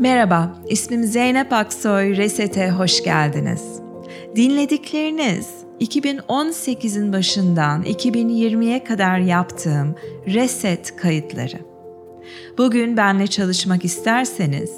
[0.00, 3.62] Merhaba, ismim Zeynep Aksoy, Reset'e hoş geldiniz.
[4.36, 5.48] Dinledikleriniz
[5.80, 9.94] 2018'in başından 2020'ye kadar yaptığım
[10.26, 11.58] Reset kayıtları.
[12.58, 14.70] Bugün benle çalışmak isterseniz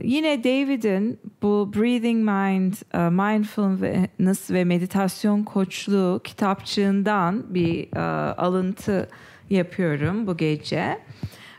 [0.02, 9.08] yine David'in bu Breathing Mind, uh, Mindfulness ve Meditasyon Koçluğu kitapçığından bir uh, alıntı
[9.50, 10.98] yapıyorum bu gece.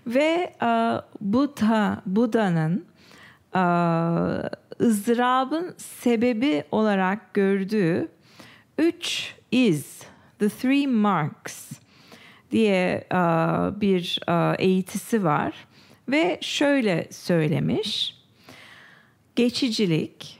[0.07, 2.85] Ve uh, Buddha, Buda'nın
[4.81, 8.07] ızdırabın sebebi olarak gördüğü
[8.77, 10.01] üç iz,
[10.39, 11.71] the three marks
[12.51, 13.07] diye
[13.81, 14.19] bir
[14.59, 15.53] eğitisi var
[16.09, 18.17] ve şöyle söylemiş.
[19.35, 20.39] Geçicilik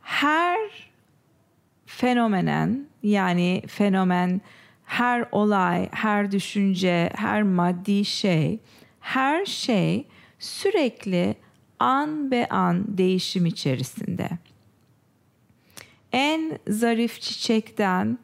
[0.00, 0.90] her
[1.86, 4.40] fenomenen yani fenomen
[4.84, 8.60] her olay, her düşünce, her maddi şey,
[9.00, 10.06] her şey
[10.38, 11.36] sürekli
[11.78, 14.28] an be an değişim içerisinde.
[16.12, 18.18] En zarif çiçekten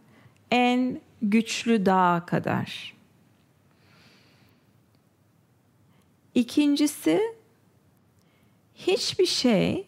[0.50, 2.94] en güçlü dağa kadar.
[6.34, 7.20] İkincisi
[8.74, 9.86] hiçbir şey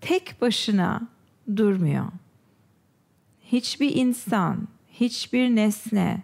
[0.00, 1.08] tek başına
[1.56, 2.06] durmuyor.
[3.44, 6.22] Hiçbir insan, hiçbir nesne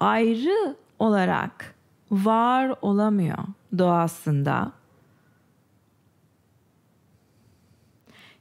[0.00, 1.74] ayrı olarak
[2.10, 3.38] var olamıyor
[3.78, 4.72] doğasında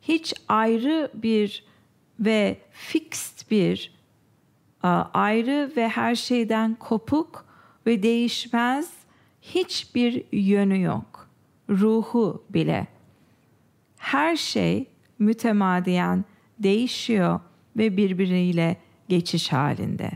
[0.01, 1.63] hiç ayrı bir
[2.19, 4.01] ve fixed bir
[5.13, 7.45] ayrı ve her şeyden kopuk
[7.85, 8.93] ve değişmez
[9.41, 11.29] hiçbir yönü yok.
[11.69, 12.87] Ruhu bile.
[13.97, 14.87] Her şey
[15.19, 16.25] mütemadiyen
[16.59, 17.39] değişiyor
[17.77, 18.77] ve birbiriyle
[19.09, 20.11] geçiş halinde.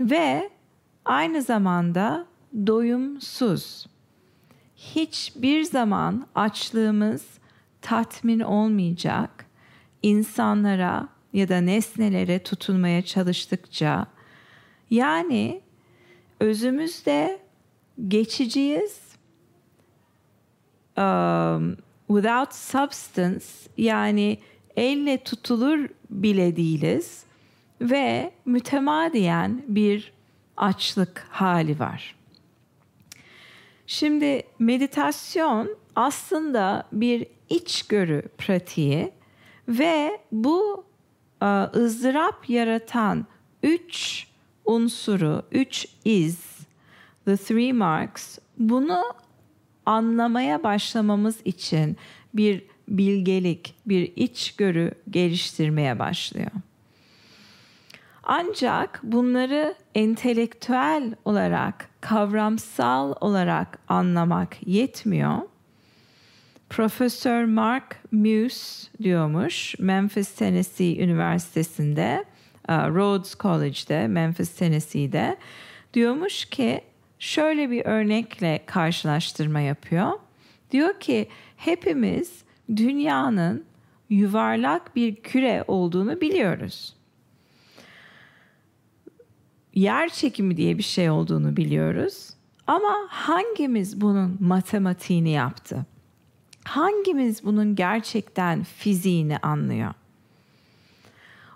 [0.00, 0.50] Ve
[1.04, 2.26] aynı zamanda
[2.66, 3.86] doyumsuz.
[4.76, 7.26] Hiçbir zaman açlığımız
[7.86, 9.46] tatmin olmayacak
[10.02, 14.06] insanlara ya da nesnelere tutunmaya çalıştıkça
[14.90, 15.60] yani
[16.40, 17.40] özümüzde
[18.08, 19.00] geçiciyiz
[20.98, 21.76] um,
[22.06, 23.44] without substance
[23.76, 24.38] yani
[24.76, 27.24] elle tutulur bile değiliz
[27.80, 30.12] ve mütemadiyen bir
[30.56, 32.14] açlık hali var.
[33.86, 39.12] Şimdi meditasyon aslında bir içgörü pratiği
[39.68, 40.84] ve bu
[41.42, 41.46] e,
[41.76, 43.26] ızdırap yaratan
[43.62, 44.26] üç
[44.64, 46.40] unsuru, üç iz,
[47.24, 49.02] the three marks, bunu
[49.86, 51.96] anlamaya başlamamız için
[52.34, 56.50] bir bilgelik, bir içgörü geliştirmeye başlıyor.
[58.22, 65.38] Ancak bunları entelektüel olarak, kavramsal olarak anlamak yetmiyor.
[66.70, 72.24] Profesör Mark Muse diyormuş Memphis Tennessee Üniversitesi'nde,
[72.68, 75.36] e, Rhodes College'de, Memphis Tennessee'de
[75.94, 76.80] diyormuş ki
[77.18, 80.12] şöyle bir örnekle karşılaştırma yapıyor.
[80.70, 82.44] Diyor ki hepimiz
[82.76, 83.64] dünyanın
[84.10, 86.96] yuvarlak bir küre olduğunu biliyoruz.
[89.74, 92.30] Yer çekimi diye bir şey olduğunu biliyoruz.
[92.66, 95.86] Ama hangimiz bunun matematiğini yaptı?
[96.66, 99.94] Hangimiz bunun gerçekten fiziğini anlıyor?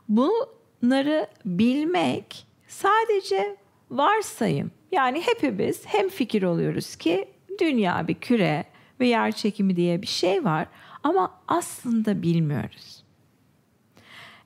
[0.09, 3.57] Bunları bilmek sadece
[3.91, 4.71] varsayım.
[4.93, 7.29] Yani hepimiz hem fikir oluyoruz ki
[7.61, 8.65] dünya bir küre
[9.01, 10.67] ve yer çekimi diye bir şey var
[11.03, 13.05] ama aslında bilmiyoruz.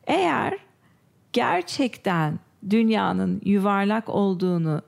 [0.06, 0.58] Eğer
[1.32, 2.38] gerçekten
[2.70, 4.82] dünyanın yuvarlak olduğunu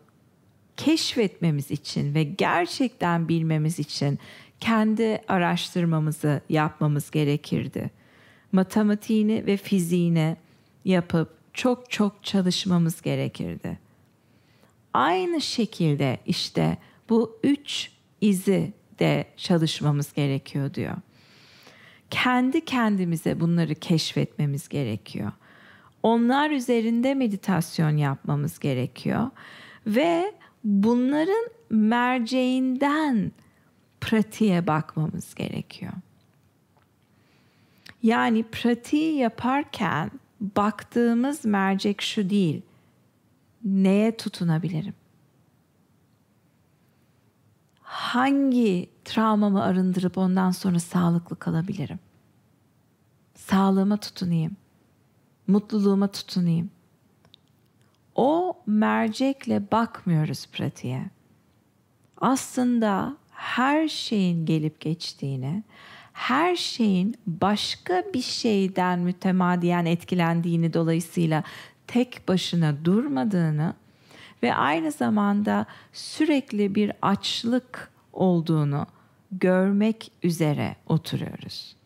[0.77, 4.19] keşfetmemiz için ve gerçekten bilmemiz için
[4.67, 7.91] kendi araştırmamızı yapmamız gerekirdi.
[8.53, 10.37] Matematiğini ve fiziğini
[10.85, 13.79] yapıp çok çok çalışmamız gerekirdi.
[14.95, 16.77] Aynı şekilde işte
[17.09, 17.91] bu üç
[18.21, 20.97] izi de çalışmamız gerekiyor diyor.
[22.11, 25.33] Kendi kendimize bunları keşfetmemiz gerekiyor.
[26.03, 29.31] Onlar üzerinde meditasyon yapmamız gerekiyor
[29.87, 30.35] ve
[30.65, 33.33] bunların merceğinden
[34.07, 35.93] pratiğe bakmamız gerekiyor.
[38.03, 40.11] Yani pratiği yaparken
[40.41, 42.63] baktığımız mercek şu değil.
[43.65, 44.95] Neye tutunabilirim?
[47.83, 51.99] Hangi travmamı arındırıp ondan sonra sağlıklı kalabilirim?
[53.35, 54.57] Sağlığıma tutunayım.
[55.47, 56.71] Mutluluğuma tutunayım.
[58.15, 61.11] O mercekle bakmıyoruz pratiğe.
[62.21, 65.63] Aslında her şeyin gelip geçtiğini,
[66.13, 71.43] her şeyin başka bir şeyden mütemadiyen etkilendiğini dolayısıyla
[71.87, 73.75] tek başına durmadığını
[74.43, 78.87] ve aynı zamanda sürekli bir açlık olduğunu
[79.33, 81.77] görmek üzere oturuyoruz.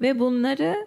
[0.00, 0.86] Ve bunları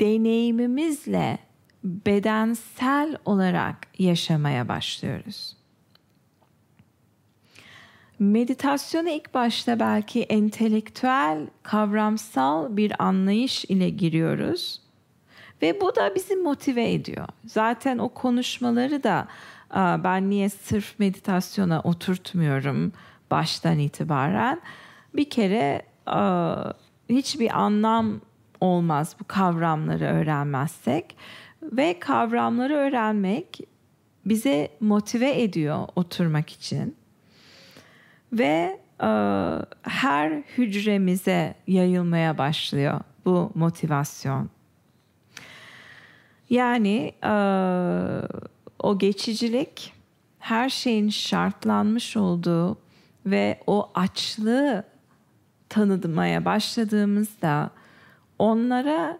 [0.00, 1.38] deneyimimizle
[1.84, 5.59] bedensel olarak yaşamaya başlıyoruz.
[8.20, 14.82] Meditasyonu ilk başta belki entelektüel, kavramsal bir anlayış ile giriyoruz.
[15.62, 17.28] Ve bu da bizi motive ediyor.
[17.44, 19.28] Zaten o konuşmaları da
[20.04, 22.92] ben niye sırf meditasyona oturtmuyorum
[23.30, 24.60] baştan itibaren.
[25.14, 25.82] Bir kere
[27.08, 28.20] hiçbir anlam
[28.60, 31.16] olmaz bu kavramları öğrenmezsek.
[31.62, 33.60] Ve kavramları öğrenmek
[34.26, 36.99] bize motive ediyor oturmak için
[38.32, 39.08] ve e,
[39.82, 44.50] her hücremize yayılmaya başlıyor bu motivasyon.
[46.50, 47.32] Yani e,
[48.78, 49.92] o geçicilik
[50.38, 52.78] her şeyin şartlanmış olduğu
[53.26, 54.84] ve o açlığı
[55.68, 57.70] tanıdımaya başladığımızda
[58.38, 59.18] onlara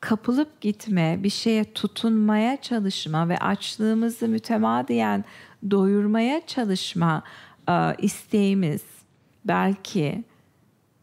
[0.00, 5.24] kapılıp gitme, bir şeye tutunmaya çalışma ve açlığımızı mütemadiyen
[5.70, 7.22] doyurmaya çalışma
[7.98, 8.82] isteğimiz
[9.44, 10.24] belki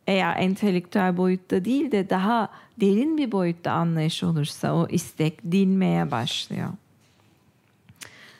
[0.07, 6.69] eğer entelektüel boyutta değil de daha derin bir boyutta anlayış olursa o istek dinmeye başlıyor.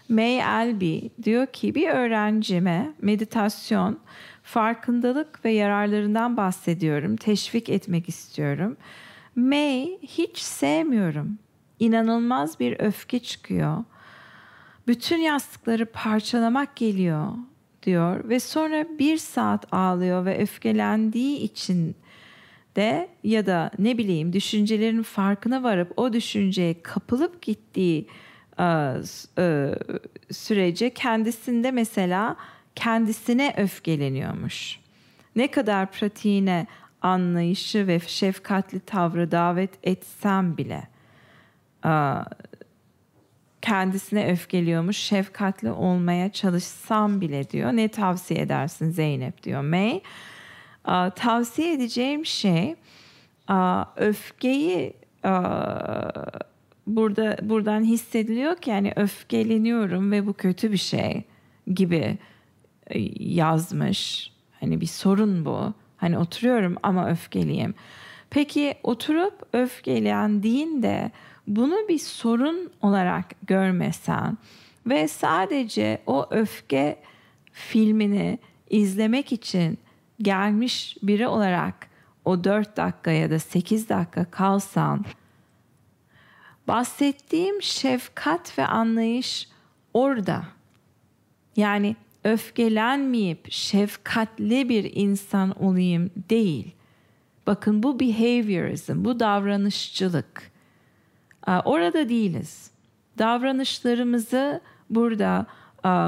[0.10, 4.00] May Alby diyor ki bir öğrencime meditasyon,
[4.44, 8.78] farkındalık ve yararlarından bahsediyorum, teşvik etmek istiyorum.
[9.36, 11.38] May hiç sevmiyorum.
[11.80, 13.84] İnanılmaz bir öfke çıkıyor.
[14.88, 17.28] Bütün yastıkları parçalamak geliyor
[17.86, 21.96] diyor ve sonra bir saat ağlıyor ve öfkelendiği için
[22.76, 28.08] de ya da ne bileyim düşüncelerin farkına varıp o düşünceye kapılıp gittiği
[28.60, 28.94] e,
[29.38, 29.76] e,
[30.32, 32.36] sürece kendisinde mesela
[32.76, 34.80] kendisine öfkeleniyormuş.
[35.36, 36.68] Ne kadar pratiğine
[37.02, 40.88] anlayışı ve şefkatli tavrı davet etsem bile
[43.66, 47.72] kendisine öfkeliyormuş, şefkatli olmaya çalışsam bile diyor.
[47.74, 50.02] Ne tavsiye edersin Zeynep diyor May.
[51.16, 52.76] Tavsiye edeceğim şey
[53.98, 54.94] öfkeyi
[56.88, 61.24] burada buradan hissediliyor ki yani öfkeleniyorum ve bu kötü bir şey
[61.74, 62.18] gibi
[62.88, 64.32] e, yazmış.
[64.60, 65.74] Hani bir sorun bu.
[65.98, 67.76] Hani oturuyorum ama öfkeliyim.
[68.30, 71.12] Peki oturup öfkelendiğinde
[71.48, 74.38] bunu bir sorun olarak görmesen
[74.86, 77.00] ve sadece o öfke
[77.52, 79.78] filmini izlemek için
[80.22, 81.88] gelmiş biri olarak
[82.26, 85.06] o 4 dakika ya da 8 dakika kalsan
[86.68, 89.50] bahsettiğim şefkat ve anlayış
[89.94, 90.44] orada.
[91.56, 96.72] Yani öfkelenmeyip şefkatli bir insan olayım değil.
[97.48, 100.55] Bakın bu behaviorism, bu davranışçılık.
[101.48, 102.72] Orada değiliz.
[103.18, 105.46] Davranışlarımızı burada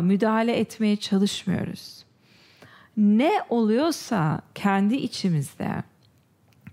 [0.01, 2.05] müdahale etmeye çalışmıyoruz.
[2.97, 5.83] Ne oluyorsa kendi içimizde,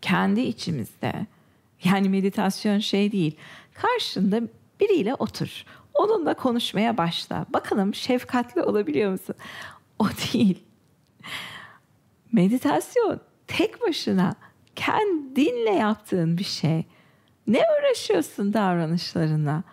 [0.00, 1.26] kendi içimizde,
[1.84, 3.36] yani meditasyon şey değil,
[3.74, 4.40] karşında
[4.80, 5.64] biriyle otur.
[5.94, 7.46] Onunla konuşmaya başla.
[7.52, 9.34] Bakalım şefkatli olabiliyor musun?
[9.98, 10.64] O değil.
[12.32, 14.34] Meditasyon tek başına
[14.76, 16.84] kendinle yaptığın bir şey.
[17.46, 19.64] Ne uğraşıyorsun davranışlarına?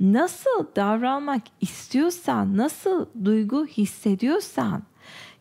[0.00, 4.82] nasıl davranmak istiyorsan, nasıl duygu hissediyorsan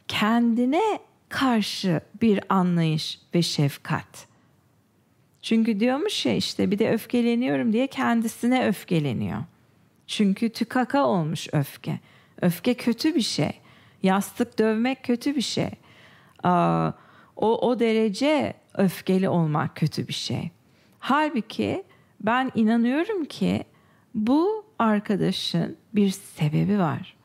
[0.08, 1.00] kendine
[1.30, 4.28] karşı bir anlayış ve şefkat.
[5.42, 9.44] Çünkü diyormuş ya işte bir de öfkeleniyorum diye kendisine öfkeleniyor.
[10.08, 12.00] Çünkü tükaka olmuş öfke.
[12.42, 13.62] Öfke kötü bir şey.
[14.04, 15.70] Yastık dövmek kötü bir şey.
[17.36, 20.52] O, o derece öfkeli olmak kötü bir şey.
[21.08, 21.84] Halbuki
[22.22, 23.64] ben inanıyorum ki
[24.16, 27.18] bu arkadaşın bir sebebi var.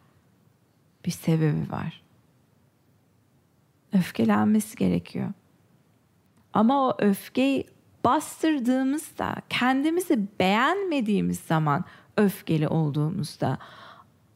[1.06, 2.02] Bir sebebi var.
[3.92, 5.32] Öfkelenmesi gerekiyor.
[6.52, 7.66] Ama o öfkeyi
[8.04, 11.84] bastırdığımızda, kendimizi beğenmediğimiz zaman
[12.16, 13.58] öfkeli olduğumuzda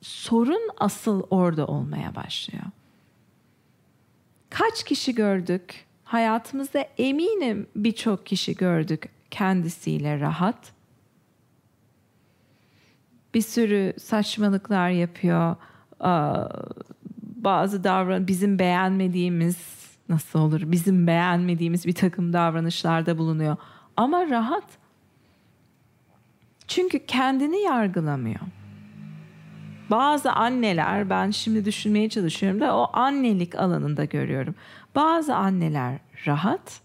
[0.00, 2.64] sorun asıl orada olmaya başlıyor.
[4.50, 5.86] Kaç kişi gördük?
[6.04, 10.72] Hayatımızda eminim birçok kişi gördük kendisiyle rahat.
[13.34, 15.56] Bir sürü saçmalıklar yapıyor.
[17.22, 19.56] Bazı davran bizim beğenmediğimiz
[20.08, 20.60] nasıl olur?
[20.64, 23.56] Bizim beğenmediğimiz bir takım davranışlarda bulunuyor.
[23.96, 24.64] Ama rahat.
[26.68, 28.40] Çünkü kendini yargılamıyor.
[29.90, 34.54] Bazı anneler ben şimdi düşünmeye çalışıyorum da o annelik alanında görüyorum.
[34.94, 36.83] Bazı anneler rahat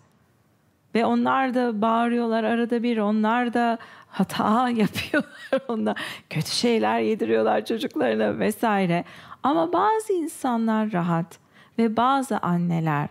[0.95, 3.77] ve onlar da bağırıyorlar arada bir onlar da
[4.07, 9.03] hata yapıyorlar onlar kötü şeyler yediriyorlar çocuklarına vesaire.
[9.43, 11.39] Ama bazı insanlar rahat
[11.77, 13.09] ve bazı anneler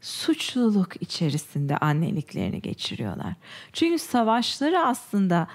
[0.00, 3.34] suçluluk içerisinde anneliklerini geçiriyorlar.
[3.72, 5.48] Çünkü savaşları aslında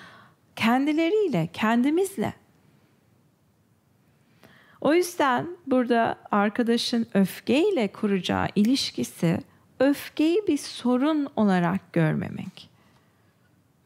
[0.55, 2.33] kendileriyle, kendimizle.
[4.81, 9.39] O yüzden burada arkadaşın öfkeyle kuracağı ilişkisi
[9.79, 12.69] öfkeyi bir sorun olarak görmemek.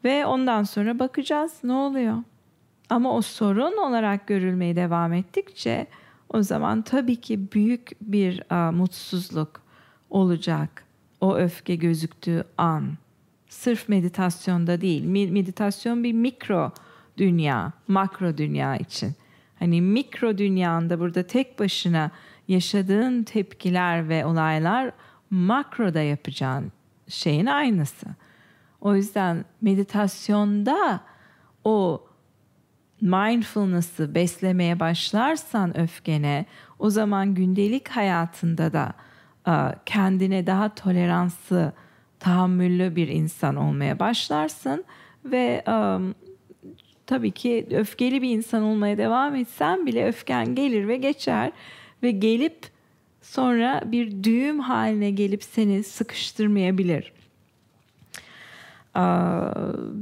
[0.04, 2.16] Ve ondan sonra bakacağız ne oluyor.
[2.90, 5.86] Ama o sorun olarak görülmeye devam ettikçe
[6.28, 9.62] o zaman tabii ki büyük bir a, mutsuzluk
[10.10, 10.84] olacak.
[11.20, 12.88] O öfke gözüktüğü an.
[13.48, 15.04] Sırf meditasyonda değil.
[15.04, 16.72] Meditasyon bir mikro
[17.16, 19.12] dünya, makro dünya için.
[19.58, 22.10] Hani mikro dünyanda burada tek başına
[22.48, 24.92] yaşadığın tepkiler ve olaylar
[25.30, 26.72] makroda yapacağın
[27.08, 28.06] şeyin aynısı.
[28.80, 31.00] O yüzden meditasyonda
[31.64, 32.06] o
[33.00, 36.46] mindfulness'ı beslemeye başlarsan öfkene
[36.78, 38.92] o zaman gündelik hayatında da
[39.86, 41.72] kendine daha toleranslı,
[42.18, 44.84] tahammüllü bir insan olmaya başlarsın
[45.24, 45.64] ve
[47.06, 51.52] tabii ki öfkeli bir insan olmaya devam etsen bile öfken gelir ve geçer
[52.02, 52.66] ve gelip
[53.30, 57.12] sonra bir düğüm haline gelip seni sıkıştırmayabilir.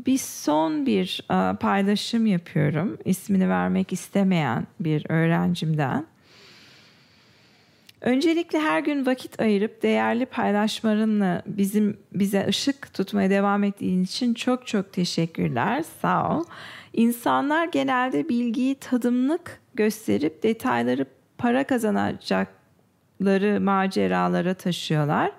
[0.06, 1.22] Bir son bir
[1.60, 2.98] paylaşım yapıyorum.
[3.04, 6.06] İsmini vermek istemeyen bir öğrencimden.
[8.00, 14.66] Öncelikle her gün vakit ayırıp değerli paylaşmalarınla bizim bize ışık tutmaya devam ettiğin için çok
[14.66, 15.84] çok teşekkürler.
[16.02, 16.44] Sağ ol.
[16.92, 21.06] İnsanlar genelde bilgiyi tadımlık gösterip detayları
[21.38, 21.64] para
[23.18, 25.32] kazanacakları maceralara taşıyorlar.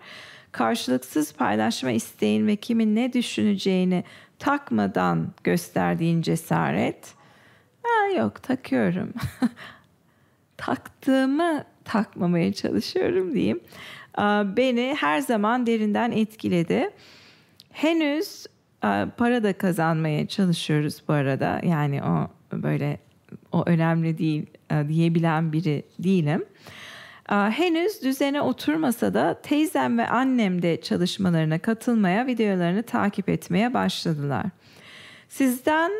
[0.51, 4.03] Karşılıksız paylaşma isteğin ve kimin ne düşüneceğini
[4.39, 7.13] takmadan gösterdiğin cesaret.
[7.83, 9.13] Ha, yok takıyorum.
[10.57, 13.59] Taktığımı takmamaya çalışıyorum diyeyim.
[14.57, 16.89] Beni her zaman derinden etkiledi.
[17.71, 18.45] Henüz
[19.17, 21.61] para da kazanmaya çalışıyoruz bu arada.
[21.63, 22.99] Yani o böyle
[23.51, 24.45] o önemli değil
[24.87, 26.43] diyebilen biri değilim.
[27.29, 34.45] Henüz düzene oturmasa da teyzem ve annem de çalışmalarına katılmaya, videolarını takip etmeye başladılar.
[35.29, 35.91] Sizden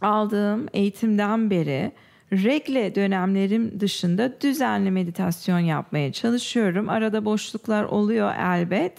[0.00, 1.92] aldığım eğitimden beri
[2.32, 6.88] regle dönemlerim dışında düzenli meditasyon yapmaya çalışıyorum.
[6.88, 8.92] Arada boşluklar oluyor elbet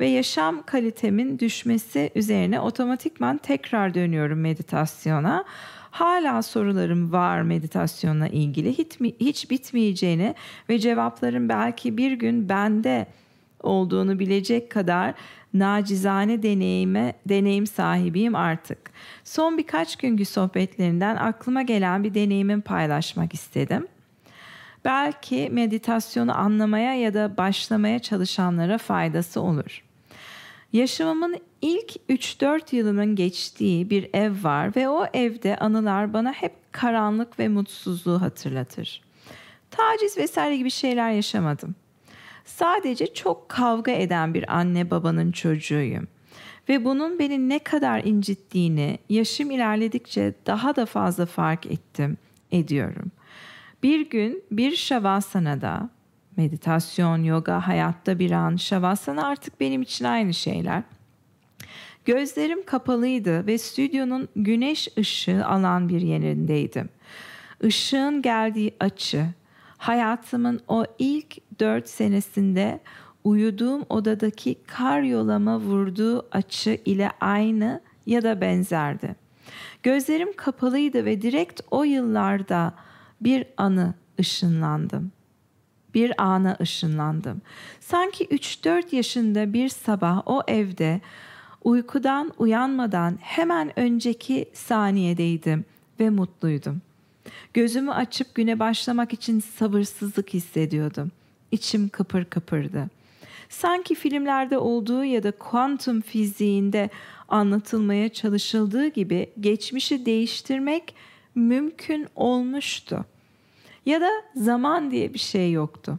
[0.00, 5.44] ve yaşam kalitemin düşmesi üzerine otomatikman tekrar dönüyorum meditasyona.
[5.96, 10.34] Hala sorularım var meditasyonla ilgili hiç, hiç bitmeyeceğini
[10.68, 13.06] ve cevapların belki bir gün bende
[13.62, 15.14] olduğunu bilecek kadar
[15.54, 18.78] nacizane deneyime, deneyim sahibiyim artık.
[19.24, 23.86] Son birkaç günkü sohbetlerinden aklıma gelen bir deneyimimi paylaşmak istedim.
[24.84, 29.85] Belki meditasyonu anlamaya ya da başlamaya çalışanlara faydası olur.
[30.72, 37.38] Yaşamımın ilk 3-4 yılının geçtiği bir ev var ve o evde anılar bana hep karanlık
[37.38, 39.02] ve mutsuzluğu hatırlatır.
[39.70, 41.74] Taciz vesaire gibi şeyler yaşamadım.
[42.44, 46.08] Sadece çok kavga eden bir anne babanın çocuğuyum.
[46.68, 52.18] Ve bunun beni ne kadar incittiğini yaşım ilerledikçe daha da fazla fark ettim,
[52.52, 53.12] ediyorum.
[53.82, 55.88] Bir gün bir şavasanada,
[56.36, 60.82] meditasyon, yoga, hayatta bir an, şavasana artık benim için aynı şeyler.
[62.04, 66.88] Gözlerim kapalıydı ve stüdyonun güneş ışığı alan bir yerindeydim.
[67.62, 69.26] Işığın geldiği açı,
[69.76, 72.80] hayatımın o ilk dört senesinde
[73.24, 79.16] uyuduğum odadaki kar yolama vurduğu açı ile aynı ya da benzerdi.
[79.82, 82.74] Gözlerim kapalıydı ve direkt o yıllarda
[83.20, 85.12] bir anı ışınlandım.
[85.96, 87.42] Bir ana ışınlandım.
[87.80, 91.00] Sanki 3-4 yaşında bir sabah o evde
[91.64, 95.64] uykudan uyanmadan hemen önceki saniyedeydim
[96.00, 96.82] ve mutluydum.
[97.54, 101.10] Gözümü açıp güne başlamak için sabırsızlık hissediyordum.
[101.52, 102.88] İçim kıpır kıpırdı.
[103.48, 106.90] Sanki filmlerde olduğu ya da kuantum fiziğinde
[107.28, 110.94] anlatılmaya çalışıldığı gibi geçmişi değiştirmek
[111.34, 113.04] mümkün olmuştu.
[113.86, 115.98] Ya da zaman diye bir şey yoktu.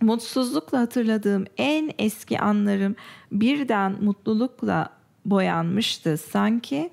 [0.00, 2.96] Mutsuzlukla hatırladığım en eski anlarım
[3.32, 4.90] birden mutlulukla
[5.24, 6.90] boyanmıştı sanki.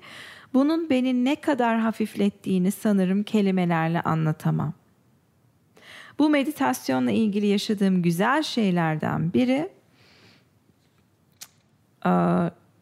[0.54, 4.72] Bunun beni ne kadar hafiflettiğini sanırım kelimelerle anlatamam.
[6.18, 9.68] Bu meditasyonla ilgili yaşadığım güzel şeylerden biri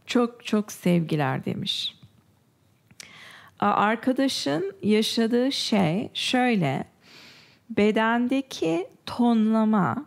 [0.07, 1.97] çok çok sevgiler demiş.
[3.61, 6.94] Arkadaşın yaşadığı şey şöyle
[7.77, 10.07] bedendeki tonlama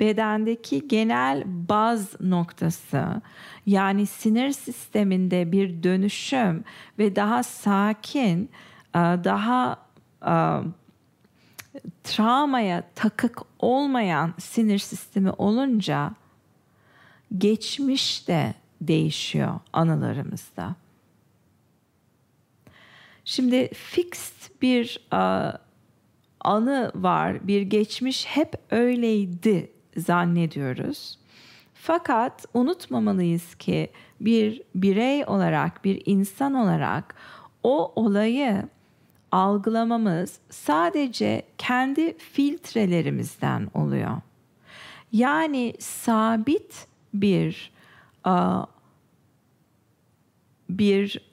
[0.00, 3.22] bedendeki genel baz noktası
[3.66, 6.64] yani sinir sisteminde bir dönüşüm
[6.98, 8.50] ve daha sakin,
[8.94, 9.78] daha
[12.04, 16.12] travmaya takık olmayan sinir sistemi olunca
[17.38, 20.74] geçmiş de değişiyor anılarımızda.
[23.24, 25.69] Şimdi fixed bir uh,
[26.40, 31.18] anı var, bir geçmiş hep öyleydi zannediyoruz.
[31.74, 37.14] Fakat unutmamalıyız ki bir birey olarak, bir insan olarak
[37.62, 38.68] o olayı
[39.32, 44.20] algılamamız sadece kendi filtrelerimizden oluyor.
[45.12, 47.72] Yani sabit bir
[50.70, 51.30] bir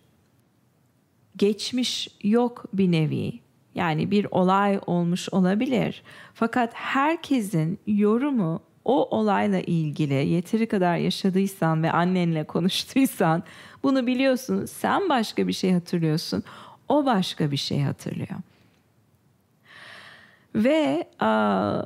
[1.38, 3.47] geçmiş yok bir nevi.
[3.78, 6.04] Yani bir olay olmuş olabilir.
[6.34, 13.44] Fakat herkesin yorumu o olayla ilgili yeteri kadar yaşadıysan ve annenle konuştuysan
[13.84, 14.66] bunu biliyorsun.
[14.66, 16.44] Sen başka bir şey hatırlıyorsun.
[16.90, 18.40] O başka bir şey hatırlıyor.
[20.56, 21.82] Ve a,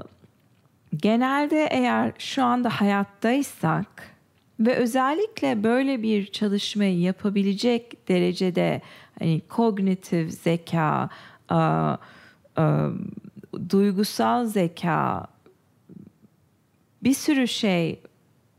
[0.96, 4.12] genelde eğer şu anda hayattaysak
[4.60, 8.82] ve özellikle böyle bir çalışmayı yapabilecek derecede
[9.20, 11.10] hani kognitif zeka,
[11.52, 11.98] a,
[12.56, 12.90] a,
[13.70, 15.28] duygusal zeka
[17.04, 18.02] bir sürü şey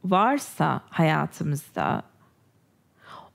[0.05, 2.03] varsa hayatımızda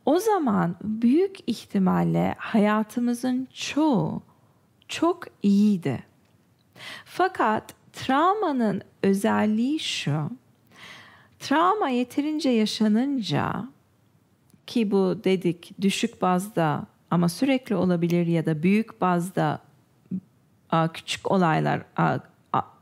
[0.06, 4.22] o zaman büyük ihtimalle hayatımızın çoğu
[4.88, 6.04] çok iyiydi.
[7.06, 10.30] Fakat travmanın özelliği şu.
[11.40, 13.68] Travma yeterince yaşanınca
[14.68, 19.60] ki bu dedik düşük bazda ama sürekli olabilir ya da büyük bazda
[20.94, 21.82] küçük olaylar,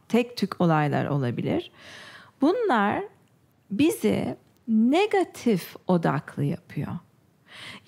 [0.10, 1.72] tek tük olaylar olabilir.
[2.42, 3.04] Bunlar
[3.72, 6.92] bizi negatif odaklı yapıyor.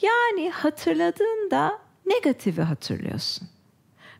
[0.01, 3.47] Yani hatırladığında negatifi hatırlıyorsun.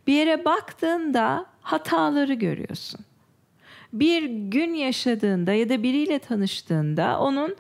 [0.08, 3.00] Bir yere baktığında hataları görüyorsun.
[3.94, 7.56] Bir gün yaşadığında ya da biriyle tanıştığında onun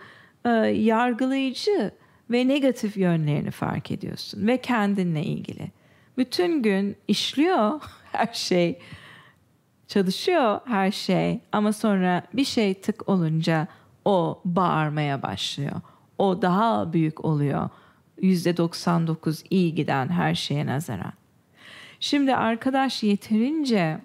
[0.45, 1.91] e, yargılayıcı
[2.31, 5.71] ve negatif yönlerini fark ediyorsun ve kendinle ilgili.
[6.17, 8.79] Bütün gün işliyor her şey
[9.87, 13.67] çalışıyor her şey ama sonra bir şey tık olunca
[14.05, 15.81] o bağırmaya başlıyor.
[16.17, 17.69] O daha büyük oluyor.
[18.21, 21.13] %99 iyi giden her şeye nazaran.
[21.99, 23.97] Şimdi arkadaş yeterince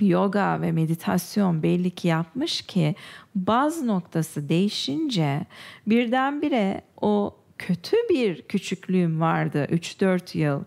[0.00, 2.94] yoga ve meditasyon belli ki yapmış ki
[3.34, 5.46] baz noktası değişince
[5.86, 10.64] birdenbire o kötü bir küçüklüğüm vardı 3-4 yıl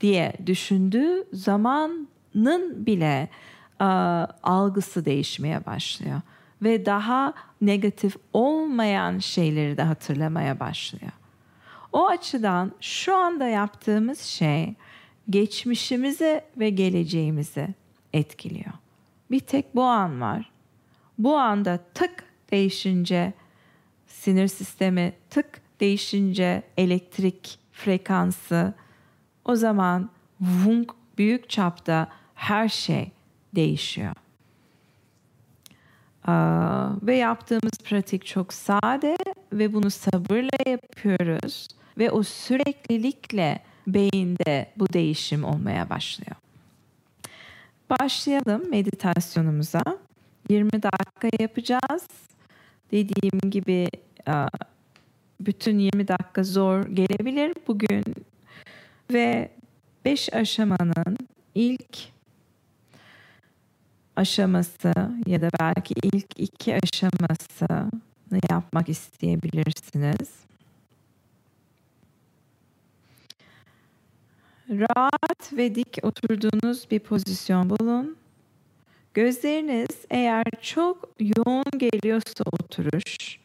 [0.00, 3.28] diye düşündüğü zamanın bile
[4.42, 6.20] algısı değişmeye başlıyor
[6.62, 11.12] ve daha negatif olmayan şeyleri de hatırlamaya başlıyor.
[11.92, 14.74] O açıdan şu anda yaptığımız şey
[15.30, 17.68] geçmişimizi ve geleceğimizi
[18.12, 18.72] etkiliyor.
[19.30, 20.52] Bir tek bu an var.
[21.18, 23.32] Bu anda tık değişince
[24.06, 28.74] sinir sistemi tık değişince elektrik frekansı
[29.44, 33.10] o zaman vung büyük çapta her şey
[33.54, 34.14] değişiyor.
[37.02, 39.16] Ve yaptığımız pratik çok sade
[39.52, 41.68] ve bunu sabırla yapıyoruz
[41.98, 46.36] ve o süreklilikle beyinde bu değişim olmaya başlıyor.
[47.90, 49.82] Başlayalım meditasyonumuza.
[50.48, 52.06] 20 dakika yapacağız.
[52.92, 53.88] Dediğim gibi
[55.46, 58.04] bütün 20 dakika zor gelebilir bugün
[59.12, 59.50] ve
[60.04, 61.18] 5 aşamanın
[61.54, 61.98] ilk
[64.16, 64.92] aşaması
[65.26, 70.30] ya da belki ilk iki aşamasını yapmak isteyebilirsiniz.
[74.70, 78.16] Rahat ve dik oturduğunuz bir pozisyon bulun.
[79.14, 83.38] Gözleriniz eğer çok yoğun geliyorsa oturuş,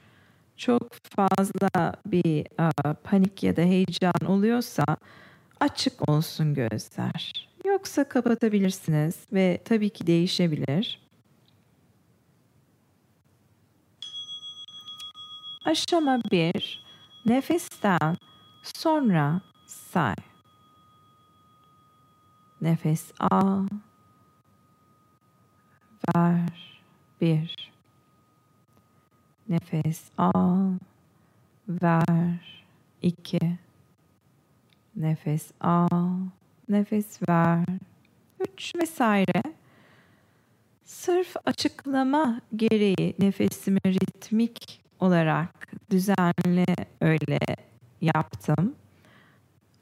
[0.57, 4.85] çok fazla bir a, panik ya da heyecan oluyorsa
[5.59, 7.49] açık olsun gözler.
[7.65, 11.07] Yoksa kapatabilirsiniz ve tabii ki değişebilir.
[15.65, 16.85] Aşama 1.
[17.25, 18.17] Nefesten
[18.63, 20.15] sonra say.
[22.61, 23.67] Nefes al.
[26.15, 26.81] Ver.
[27.21, 27.76] Bir.
[29.49, 30.73] Nefes al.
[31.67, 32.65] Ver.
[33.01, 33.57] İki.
[34.95, 36.17] Nefes al.
[36.69, 37.65] Nefes ver.
[38.39, 39.43] Üç vesaire.
[40.83, 46.65] Sırf açıklama gereği nefesimi ritmik olarak düzenli
[47.01, 47.39] öyle
[48.01, 48.75] yaptım.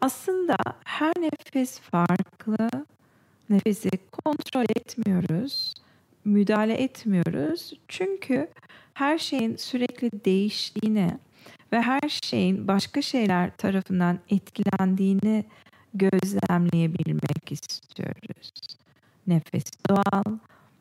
[0.01, 2.69] Aslında her nefes farklı.
[3.49, 5.73] Nefesi kontrol etmiyoruz,
[6.25, 7.73] müdahale etmiyoruz.
[7.87, 8.47] Çünkü
[8.95, 11.11] her şeyin sürekli değiştiğini
[11.71, 15.45] ve her şeyin başka şeyler tarafından etkilendiğini
[15.93, 18.51] gözlemleyebilmek istiyoruz.
[19.27, 20.37] Nefes doğal,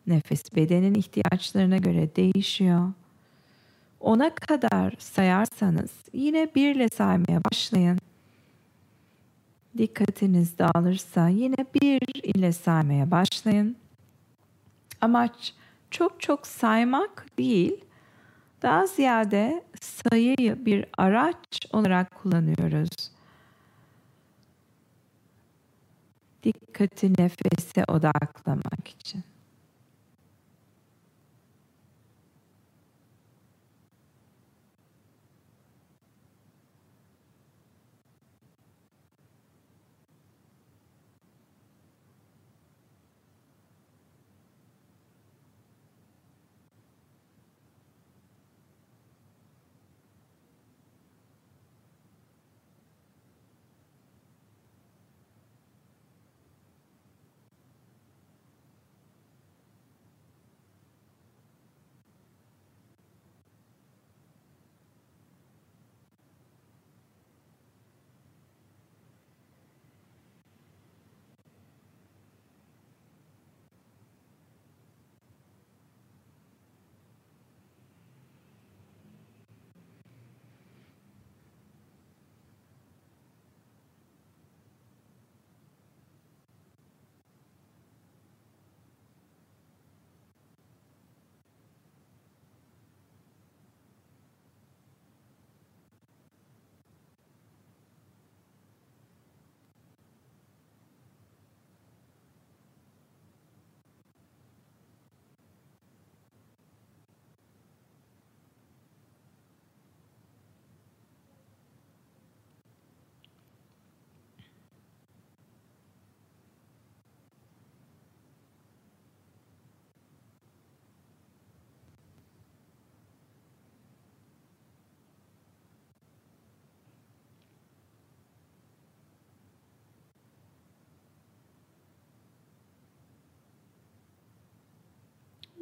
[0.07, 2.92] nefes bedenin ihtiyaçlarına göre değişiyor.
[4.00, 7.98] Ona kadar sayarsanız yine birle saymaya başlayın.
[9.79, 13.77] Dikkatiniz dağılırsa yine bir ile saymaya başlayın.
[15.00, 15.55] Amaç
[15.90, 17.85] çok çok saymak değil,
[18.64, 21.37] daha ziyade sayıyı bir araç
[21.72, 23.11] olarak kullanıyoruz.
[26.42, 29.24] Dikkati nefese odaklamak için.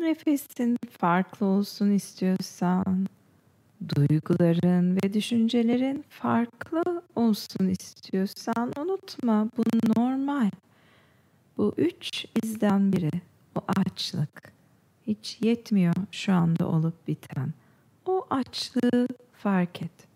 [0.03, 3.07] Nefesin farklı olsun istiyorsan,
[3.97, 9.63] duyguların ve düşüncelerin farklı olsun istiyorsan unutma bu
[9.97, 10.51] normal.
[11.57, 13.11] Bu üç izden biri.
[13.55, 14.53] O açlık.
[15.07, 17.53] Hiç yetmiyor şu anda olup biten.
[18.07, 20.12] O açlığı fark et.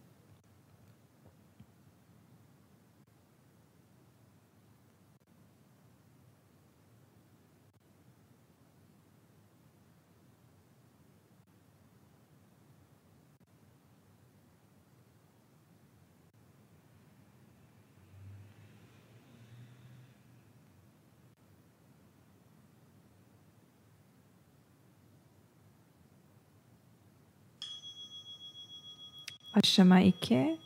[29.57, 30.59] Aşama 2.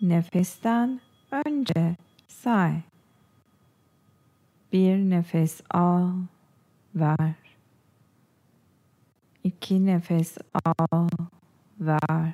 [0.00, 1.00] Nefesten
[1.46, 1.96] önce
[2.28, 2.72] say.
[4.72, 6.12] Bir nefes al,
[6.94, 7.34] ver.
[9.44, 11.08] İki nefes al,
[11.80, 12.32] ver.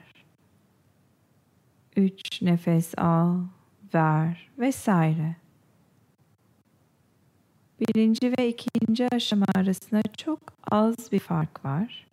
[1.97, 3.41] Üç nefes al,
[3.95, 5.37] ver vesaire.
[7.81, 12.07] Birinci ve ikinci aşama arasında çok az bir fark var.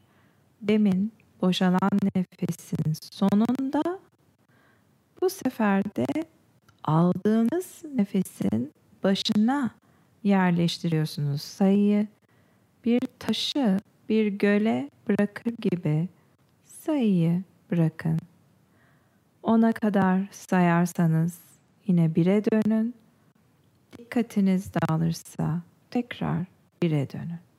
[0.61, 3.99] Demin boşalan nefesin sonunda
[5.21, 6.05] bu sefer de
[6.83, 8.73] aldığınız nefesin
[9.03, 9.71] başına
[10.23, 12.07] yerleştiriyorsunuz sayıyı.
[12.85, 16.09] Bir taşı bir göle bırakır gibi
[16.65, 18.19] sayıyı bırakın.
[19.43, 21.39] Ona kadar sayarsanız
[21.87, 22.95] yine bire dönün.
[23.97, 26.45] Dikkatiniz dağılırsa tekrar
[26.81, 27.50] bire dönün.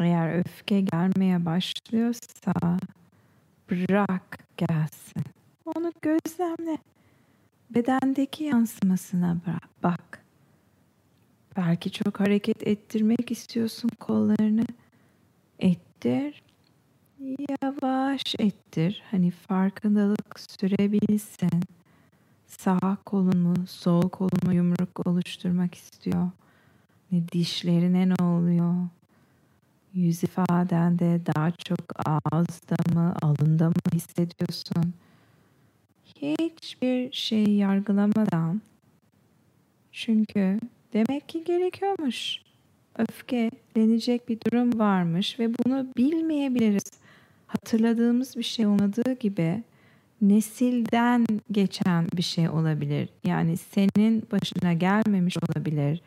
[0.00, 2.52] Eğer öfke gelmeye başlıyorsa
[3.70, 5.24] bırak gelsin.
[5.64, 6.78] Onu gözlemle.
[7.70, 9.36] Bedendeki yansımasına
[9.82, 10.24] bak.
[11.56, 14.66] Belki çok hareket ettirmek istiyorsun kollarını.
[15.58, 16.42] Ettir.
[17.62, 19.02] Yavaş ettir.
[19.10, 21.62] Hani farkındalık sürebilsin.
[22.46, 26.30] Sağ kolunu, sol kolunu yumruk oluşturmak istiyor.
[27.12, 28.74] Ne dişlerine ne oluyor?
[29.98, 34.94] Yüz ifadende daha çok ağızda mı, alında mı hissediyorsun?
[36.04, 38.62] Hiçbir şeyi yargılamadan
[39.92, 40.60] çünkü
[40.92, 42.42] demek ki gerekiyormuş.
[42.98, 46.92] Öfkelenecek bir durum varmış ve bunu bilmeyebiliriz.
[47.46, 49.62] Hatırladığımız bir şey olmadığı gibi
[50.20, 53.08] nesilden geçen bir şey olabilir.
[53.24, 56.02] Yani senin başına gelmemiş olabilir.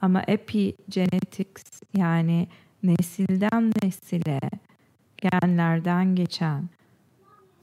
[0.00, 2.48] Ama epigenetics yani
[2.82, 4.40] nesilden nesile
[5.16, 6.68] genlerden geçen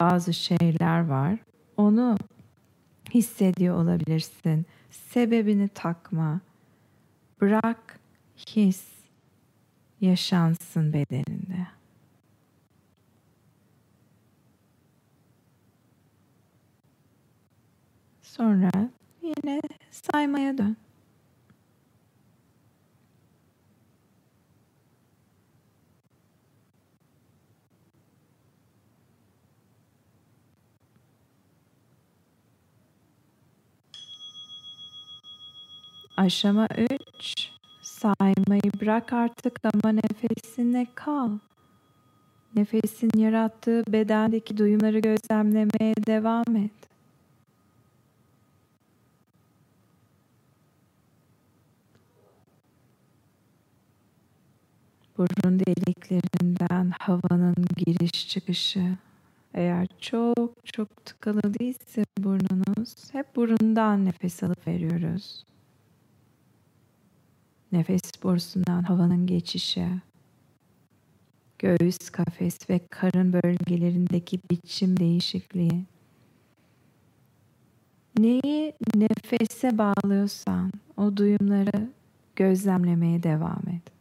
[0.00, 1.38] bazı şeyler var.
[1.76, 2.16] Onu
[3.14, 4.66] hissediyor olabilirsin.
[4.90, 6.40] Sebebini takma.
[7.40, 8.00] Bırak
[8.48, 8.84] his
[10.00, 11.66] yaşansın bedeninde.
[18.22, 18.70] Sonra
[19.22, 20.76] yine saymaya dön.
[36.16, 36.68] Aşama
[37.20, 37.50] 3.
[37.82, 41.30] Saymayı bırak artık ama nefesine kal.
[42.54, 46.72] Nefesin yarattığı bedendeki duyumları gözlemlemeye devam et.
[55.18, 58.96] Burun deliklerinden havanın giriş çıkışı.
[59.54, 65.44] Eğer çok çok tıkalı değilse burnunuz, hep burundan nefes alıp veriyoruz.
[67.76, 69.88] Nefes borusundan havanın geçişi,
[71.58, 75.84] göğüs kafes ve karın bölgelerindeki biçim değişikliği.
[78.18, 81.90] Neyi nefese bağlıyorsan o duyumları
[82.36, 83.95] gözlemlemeye devam et.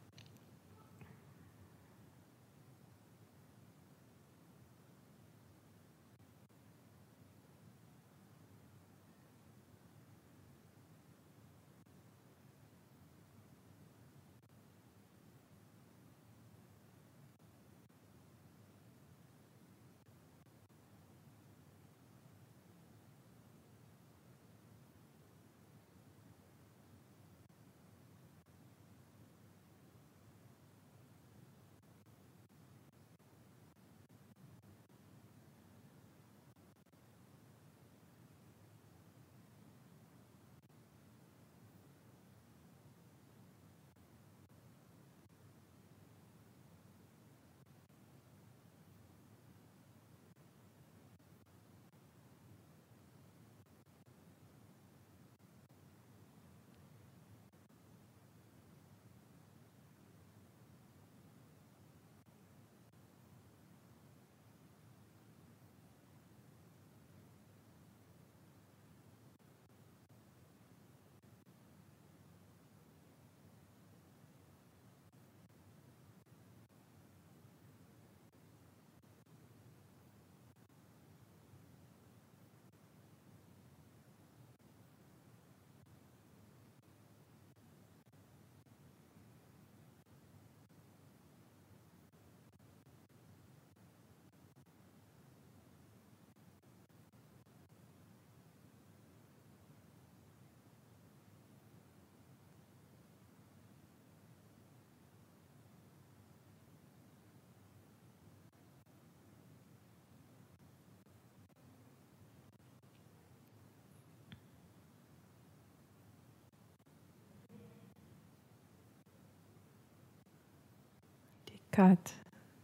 [121.75, 122.13] Dikkat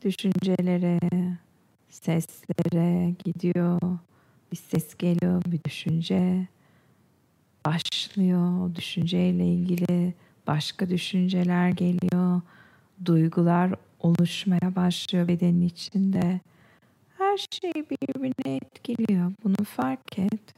[0.01, 0.99] düşüncelere,
[1.89, 3.79] seslere gidiyor.
[4.51, 6.47] Bir ses geliyor, bir düşünce
[7.65, 8.59] başlıyor.
[8.59, 10.13] O düşünceyle ilgili
[10.47, 12.41] başka düşünceler geliyor.
[13.05, 16.39] Duygular oluşmaya başlıyor bedenin içinde.
[17.17, 19.31] Her şey birbirine etkiliyor.
[19.43, 20.55] Bunu fark et.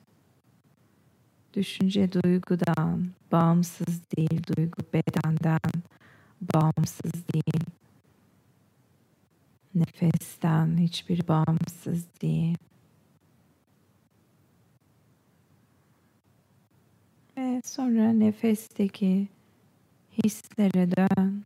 [1.54, 5.84] Düşünce duygudan bağımsız değil, duygu bedenden
[6.54, 7.64] bağımsız değil.
[9.76, 12.58] Nefesten hiçbir bağımsız değil.
[17.38, 19.28] Ve sonra nefesteki
[20.24, 21.44] hislere dön.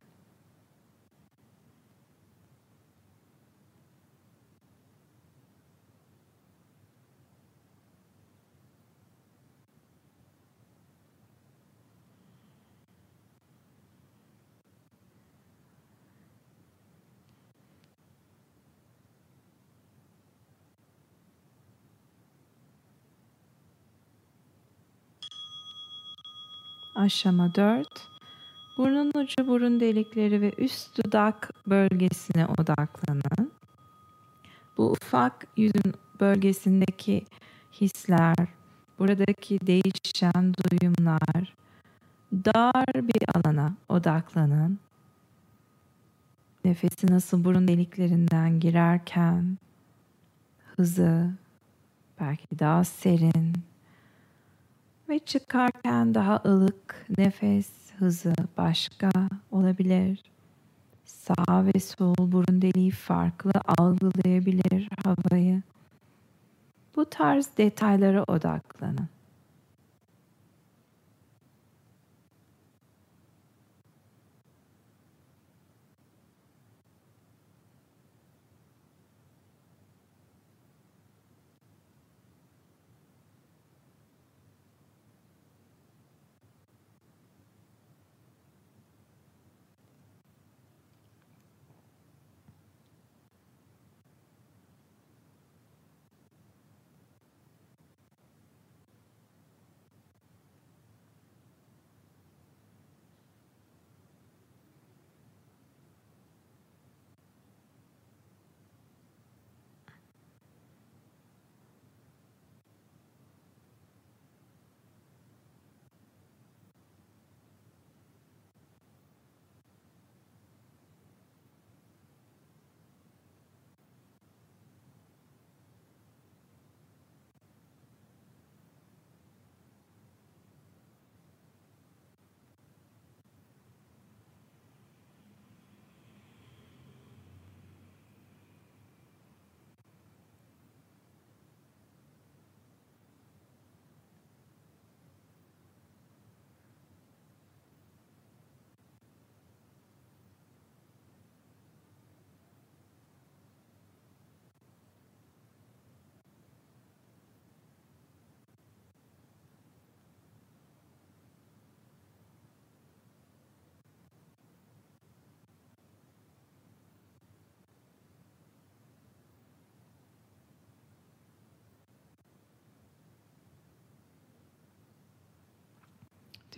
[26.98, 27.88] Aşama 4.
[28.78, 33.52] Burnun ucu burun delikleri ve üst dudak bölgesine odaklanın.
[34.78, 37.26] Bu ufak yüzün bölgesindeki
[37.82, 38.36] hisler,
[39.00, 41.56] buradaki değişen duyumlar,
[42.34, 44.80] dar bir alana odaklanın.
[46.66, 49.58] Nefesi nasıl burun deliklerinden girerken
[50.76, 51.32] hızı,
[52.20, 53.54] belki daha serin,
[55.10, 59.12] ve çıkarken daha ılık nefes hızı başka
[59.52, 60.24] olabilir.
[61.06, 65.62] Sağ ve sol burun deliği farklı algılayabilir havayı.
[66.96, 69.10] Bu tarz detaylara odaklanın.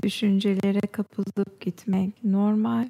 [0.03, 2.89] Düşüncelere kapılıp gitmek normal.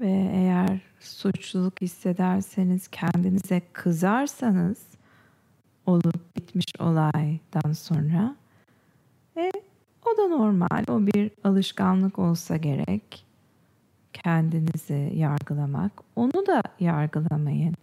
[0.00, 4.86] Ve eğer suçluluk hissederseniz, kendinize kızarsanız
[5.86, 8.36] olup bitmiş olaydan sonra
[9.36, 9.52] e,
[10.06, 10.84] o da normal.
[10.88, 13.24] O bir alışkanlık olsa gerek.
[14.12, 15.92] Kendinizi yargılamak.
[16.16, 17.74] Onu da yargılamayın.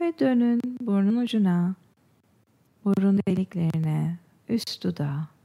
[0.00, 1.74] Ve dönün burnun ucuna,
[2.84, 4.18] burun deliklerine,
[4.48, 5.35] üst dudağı.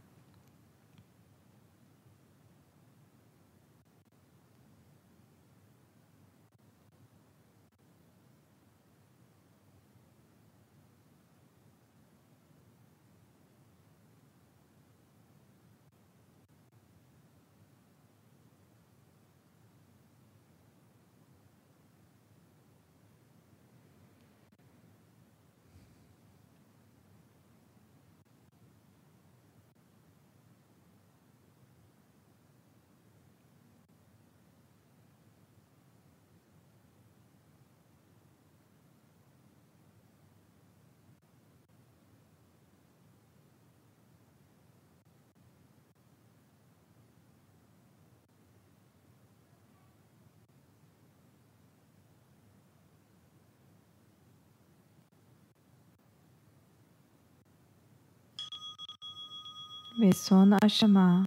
[60.02, 61.26] Ve son aşama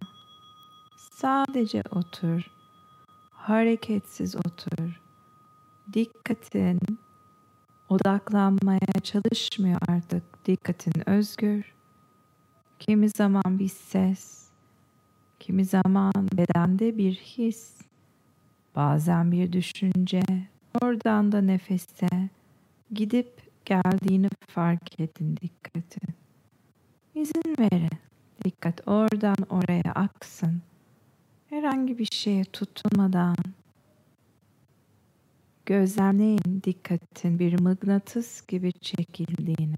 [0.96, 2.50] sadece otur.
[3.30, 5.00] Hareketsiz otur.
[5.92, 6.80] Dikkatin
[7.88, 10.46] odaklanmaya çalışmıyor artık.
[10.46, 11.74] Dikkatin özgür.
[12.78, 14.48] Kimi zaman bir ses,
[15.40, 17.80] kimi zaman bedende bir his,
[18.76, 20.22] bazen bir düşünce,
[20.82, 22.08] oradan da nefese
[22.90, 26.14] gidip geldiğini fark edin dikkatin.
[27.14, 28.03] İzin verin.
[28.44, 30.62] Dikkat oradan oraya aksın.
[31.50, 33.36] Herhangi bir şeye tutunmadan
[35.66, 39.76] gözlemleyin dikkatin bir mıknatıs gibi çekildiğini.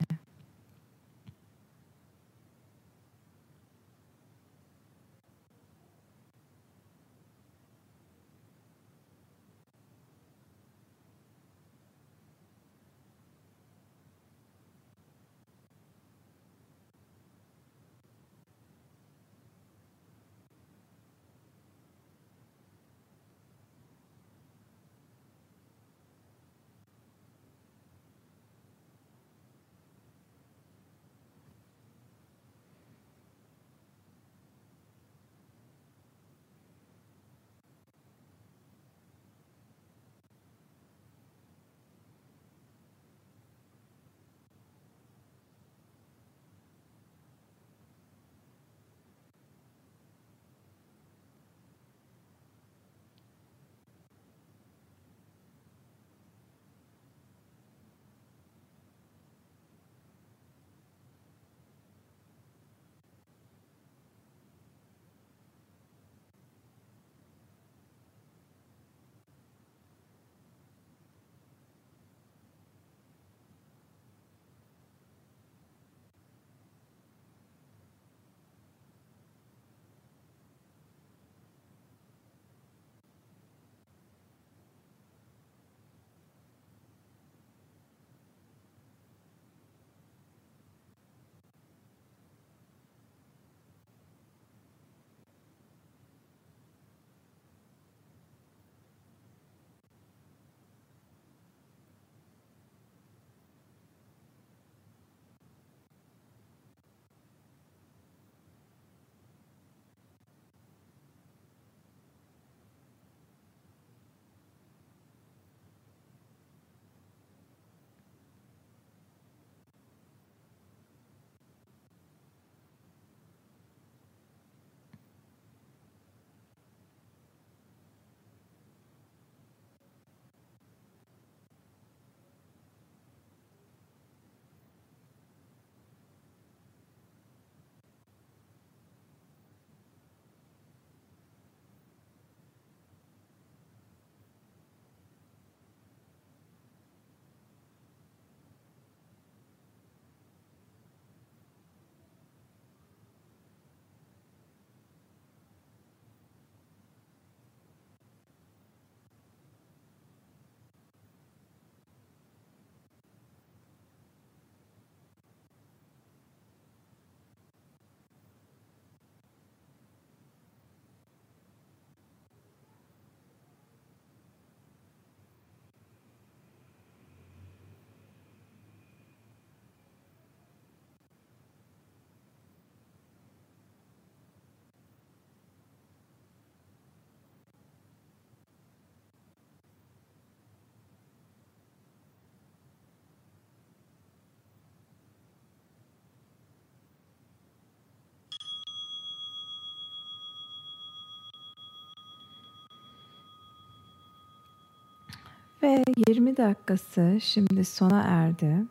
[205.66, 208.64] Ve 20 dakikası şimdi sona erdi.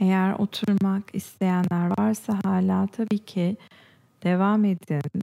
[0.00, 3.56] Eğer oturmak isteyenler varsa hala tabii ki
[4.24, 5.22] devam edin.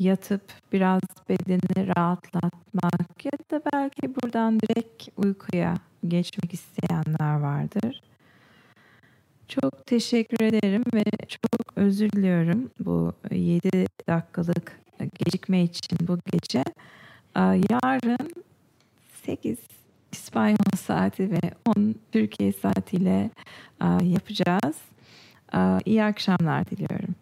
[0.00, 0.42] Yatıp
[0.72, 5.74] biraz bedeni rahatlatmak ya da belki buradan direkt uykuya
[6.08, 8.02] geçmek isteyenler vardır.
[9.48, 14.80] Çok teşekkür ederim ve çok özür diliyorum bu 7 dakikalık
[15.18, 16.64] gecikme için bu gece.
[17.36, 18.30] Yarın
[19.22, 19.58] 8
[20.12, 21.40] İspanyol saati ve
[21.76, 23.30] 10 Türkiye saatiyle
[24.02, 24.76] yapacağız.
[25.84, 27.14] İyi akşamlar diliyorum.